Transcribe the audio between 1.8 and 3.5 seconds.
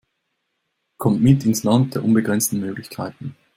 der unbegrenzten Möglichkeiten!